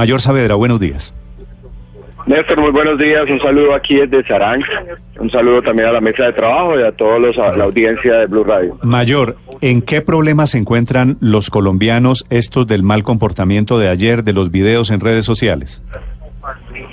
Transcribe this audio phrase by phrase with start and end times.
[0.00, 1.14] Mayor Saavedra, buenos días.
[2.24, 3.22] Néstor, muy buenos días.
[3.28, 4.66] Un saludo aquí desde Saranx.
[5.18, 8.16] Un saludo también a la mesa de trabajo y a todos los, a la audiencia
[8.16, 8.78] de Blue Radio.
[8.82, 14.32] Mayor, ¿en qué problemas se encuentran los colombianos estos del mal comportamiento de ayer, de
[14.32, 15.82] los videos en redes sociales?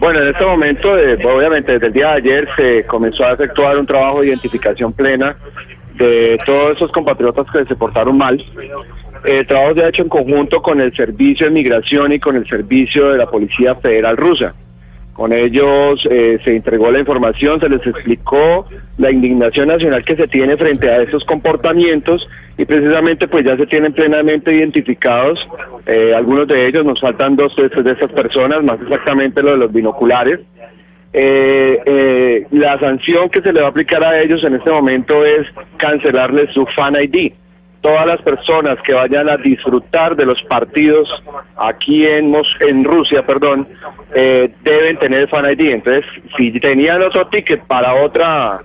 [0.00, 3.76] Bueno, en este momento, eh, obviamente desde el día de ayer se comenzó a efectuar
[3.76, 5.36] un trabajo de identificación plena
[5.98, 8.42] de todos esos compatriotas que se portaron mal.
[9.24, 12.46] El trabajo se ha hecho en conjunto con el Servicio de Migración y con el
[12.46, 14.54] Servicio de la Policía Federal Rusa.
[15.14, 18.66] Con ellos eh, se entregó la información, se les explicó
[18.98, 23.66] la indignación nacional que se tiene frente a esos comportamientos y precisamente pues ya se
[23.66, 25.48] tienen plenamente identificados
[25.86, 29.56] eh, algunos de ellos, nos faltan dos de, de esas personas, más exactamente lo de
[29.56, 30.40] los binoculares.
[31.12, 35.46] Eh, la sanción que se le va a aplicar a ellos en este momento es
[35.78, 37.32] cancelarles su Fan ID
[37.84, 41.06] todas las personas que vayan a disfrutar de los partidos
[41.54, 43.68] aquí en, en Rusia, perdón,
[44.14, 45.70] eh, deben tener Fan ID.
[45.70, 48.62] Entonces, si tenían otro ticket para otra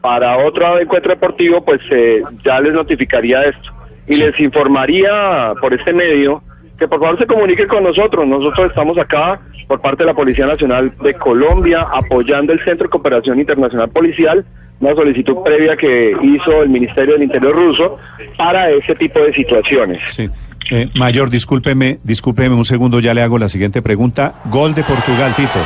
[0.00, 3.70] para otro encuentro deportivo, pues eh, ya les notificaría esto
[4.06, 6.42] y les informaría por este medio
[6.78, 8.26] que por favor se comuniquen con nosotros.
[8.26, 12.90] Nosotros estamos acá por parte de la Policía Nacional de Colombia apoyando el Centro de
[12.90, 14.46] Cooperación Internacional Policial
[14.82, 17.98] una solicitud previa que hizo el Ministerio del Interior ruso
[18.36, 20.00] para ese tipo de situaciones.
[20.10, 20.28] Sí.
[20.74, 24.36] Eh, mayor, discúlpeme, discúlpeme un segundo, ya le hago la siguiente pregunta.
[24.46, 25.58] Gol de Portugal, Tito.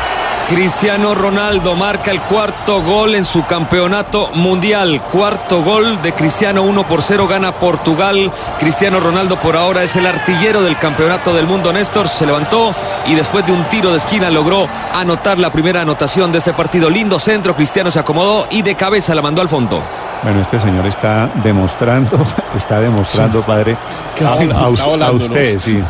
[0.48, 5.00] Cristiano Ronaldo marca el cuarto gol en su campeonato mundial.
[5.12, 8.32] Cuarto gol de Cristiano 1 por 0 gana Portugal.
[8.58, 11.72] Cristiano Ronaldo por ahora es el artillero del campeonato del mundo.
[11.72, 12.74] Néstor se levantó
[13.06, 16.90] y después de un tiro de esquina logró anotar la primera anotación de este partido.
[16.90, 19.84] Lindo centro, Cristiano se acomodó y de cabeza la mandó al fondo.
[20.26, 22.18] Bueno, este señor está demostrando,
[22.56, 23.76] está demostrando, padre,
[24.20, 25.80] a, a usted, sí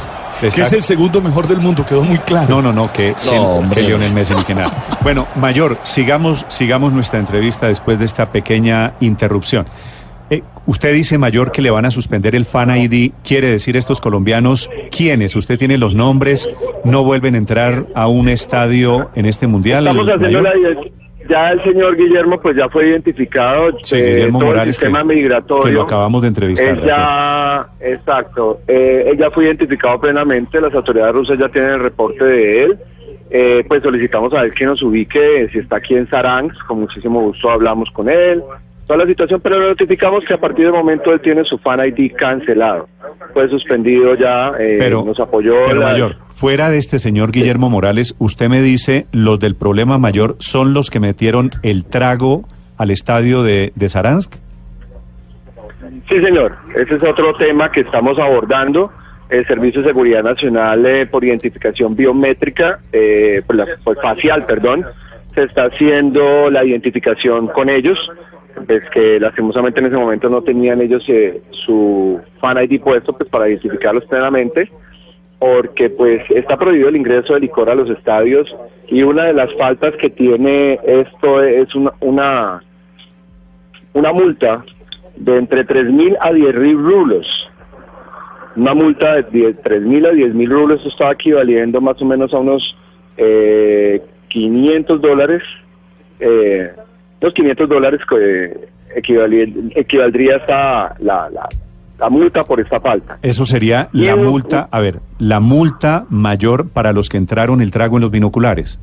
[0.41, 2.57] que es el segundo mejor del mundo, quedó muy claro.
[2.57, 3.15] No, no, no, que,
[3.73, 4.71] que, Lionel Messi ni que nada.
[5.03, 9.65] Bueno, Mayor, sigamos, sigamos nuestra entrevista después de esta pequeña interrupción.
[10.29, 13.13] Eh, usted dice, Mayor, que le van a suspender el Fan ID.
[13.25, 15.35] ¿Quiere decir estos colombianos quiénes?
[15.35, 16.47] ¿Usted tiene los nombres?
[16.85, 19.87] ¿No vuelven a entrar a un estadio en este mundial?
[19.87, 20.53] Estamos haciendo la
[21.29, 25.65] ya el señor Guillermo pues ya fue identificado sí, Guillermo todo Morales, el sistema migratorio.
[25.65, 31.15] que lo acabamos de entrevistar ya exacto eh, él ya fue identificado plenamente las autoridades
[31.15, 32.79] rusas ya tienen el reporte de él.
[33.29, 37.21] Eh, pues solicitamos a él que nos ubique si está aquí en Saransk con muchísimo
[37.23, 38.41] gusto hablamos con él
[38.87, 41.81] toda la situación, pero le notificamos que a partir del momento él tiene su Fan
[41.81, 42.89] ID cancelado.
[43.33, 45.55] Fue suspendido ya, eh, pero, nos apoyó.
[45.67, 50.37] Pero mayor, fuera de este señor Guillermo Morales, usted me dice, los del problema mayor
[50.39, 52.45] son los que metieron el trago
[52.79, 54.35] al estadio de, de Saransk.
[56.09, 56.57] Sí, señor.
[56.75, 58.93] Ese es otro tema que estamos abordando.
[59.29, 64.87] El Servicio de Seguridad Nacional eh, por identificación biométrica, eh, por, la, por facial, perdón,
[65.35, 67.99] se está haciendo la identificación con ellos
[68.69, 73.29] es que lastimosamente en ese momento no tenían ellos eh, su fan ID puesto pues
[73.31, 74.71] para identificarlos plenamente
[75.39, 78.55] porque pues está prohibido el ingreso de licor a los estadios
[78.89, 82.63] y una de las faltas que tiene esto es una una,
[83.93, 84.65] una multa
[85.17, 87.27] de entre 3.000 a 10.000 rublos.
[88.55, 92.77] Una multa de 3.000 a 10.000 rublos, esto está equivaliendo más o menos a unos
[93.17, 95.43] eh, 500 dólares.
[96.21, 96.73] Eh,
[97.21, 103.19] los 500 dólares que equivaldría hasta la, la, multa por esta falta.
[103.23, 107.97] Eso sería la multa, a ver, la multa mayor para los que entraron el trago
[107.97, 108.79] en los binoculares.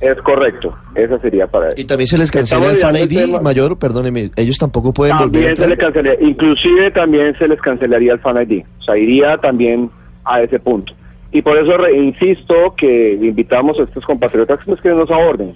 [0.00, 4.30] Es correcto, esa sería para Y también se les cancela el Fan ID mayor, perdóneme,
[4.36, 5.70] ellos tampoco pueden volver a entrar.
[5.70, 9.90] Se cancelaría, inclusive también se les cancelaría el Fan ID, o sea, iría también
[10.24, 10.92] a ese punto.
[11.32, 15.54] Y por eso insisto que invitamos a estos compatriotas pues, que nos aborden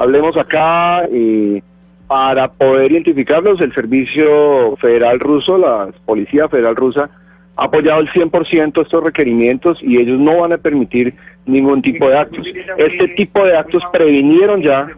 [0.00, 1.62] hablemos acá y
[2.06, 7.08] para poder identificarlos, el Servicio Federal Ruso, la Policía Federal Rusa,
[7.56, 11.14] ha apoyado el 100% estos requerimientos y ellos no van a permitir
[11.46, 12.46] ningún tipo de actos.
[12.78, 14.88] Este tipo de actos previnieron ya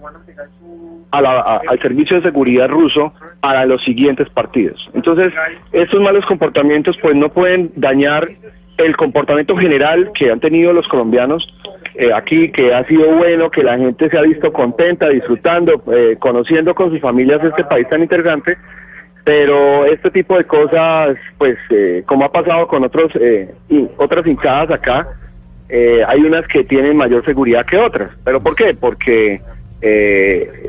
[1.10, 4.88] al Servicio de Seguridad ruso para los siguientes partidos.
[4.94, 5.34] Entonces,
[5.72, 8.30] estos malos comportamientos pues no pueden dañar
[8.78, 11.46] el comportamiento general que han tenido los colombianos
[11.94, 16.16] eh, aquí, que ha sido bueno, que la gente se ha visto contenta, disfrutando, eh,
[16.18, 18.56] conociendo con sus familias este país tan interesante,
[19.24, 23.12] pero este tipo de cosas, pues eh, como ha pasado con otros
[23.96, 25.06] otras hinchadas acá,
[25.70, 28.10] hay unas que tienen mayor seguridad que otras.
[28.24, 28.74] ¿Pero por qué?
[28.74, 29.40] Porque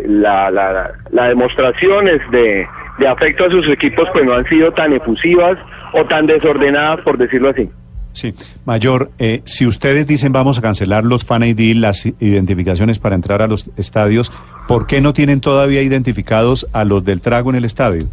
[0.05, 2.65] la, la, la demostraciones de,
[2.99, 5.57] de afecto a sus equipos pues no han sido tan efusivas
[5.93, 7.69] o tan desordenadas, por decirlo así.
[8.13, 8.33] Sí,
[8.65, 13.41] Mayor, eh, si ustedes dicen vamos a cancelar los Fan ID, las identificaciones para entrar
[13.41, 14.31] a los estadios,
[14.67, 18.05] ¿por qué no tienen todavía identificados a los del trago en el estadio?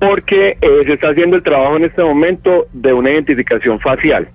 [0.00, 4.28] Porque eh, se está haciendo el trabajo en este momento de una identificación facial.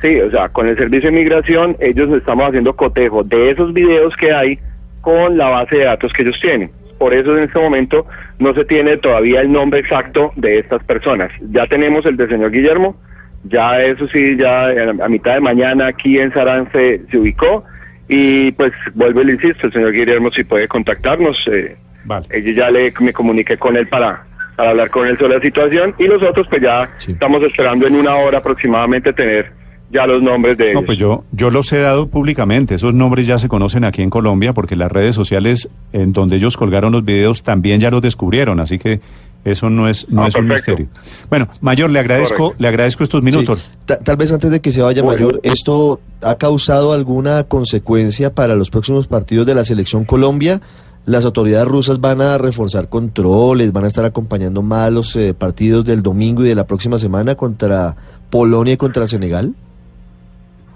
[0.00, 4.16] Sí, o sea, con el servicio de migración ellos estamos haciendo cotejo de esos videos
[4.16, 4.58] que hay
[5.02, 6.70] con la base de datos que ellos tienen.
[7.04, 8.06] Por eso en este momento
[8.38, 11.30] no se tiene todavía el nombre exacto de estas personas.
[11.50, 12.96] Ya tenemos el del señor Guillermo,
[13.42, 17.62] ya eso sí, ya a mitad de mañana aquí en Sarance se ubicó
[18.08, 22.54] y pues vuelvo y le insisto, el señor Guillermo si puede contactarnos, eh, Vale.
[22.54, 24.24] ya le me comuniqué con él para,
[24.56, 27.12] para hablar con él sobre la situación y nosotros pues ya Sí.
[27.12, 29.52] estamos esperando en una hora aproximadamente tener
[29.90, 30.82] ya los nombres de No, ellos.
[30.86, 32.74] pues yo, yo los he dado públicamente.
[32.74, 36.56] Esos nombres ya se conocen aquí en Colombia porque las redes sociales en donde ellos
[36.56, 38.58] colgaron los videos también ya los descubrieron.
[38.60, 39.00] Así que
[39.44, 40.88] eso no es, no Ah, es un misterio.
[41.28, 42.56] Bueno, Mayor, le agradezco, Correcto.
[42.62, 43.60] le agradezco estos minutos.
[43.60, 43.78] Sí.
[43.86, 45.26] Ta- Tal vez antes de que se vaya Bueno.
[45.26, 50.60] Mayor, ¿esto ha causado alguna consecuencia para los próximos partidos de la selección Colombia?
[51.04, 55.84] ¿Las autoridades rusas van a reforzar controles, van a estar acompañando más los eh, partidos
[55.84, 57.94] del domingo y de la próxima semana contra
[58.30, 59.54] Polonia y contra Senegal?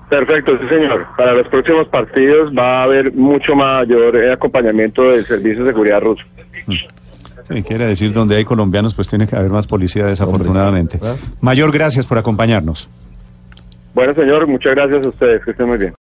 [0.09, 1.07] Perfecto, sí señor.
[1.17, 6.01] Para los próximos partidos va a haber mucho mayor eh, acompañamiento del Servicio de Seguridad
[6.01, 6.25] ruso.
[6.67, 10.99] Sí, quiere decir, donde hay colombianos, pues tiene que haber más policía, desafortunadamente.
[11.41, 12.89] Mayor, gracias por acompañarnos.
[13.95, 15.95] Bueno señor, muchas gracias a ustedes, que estén muy bien.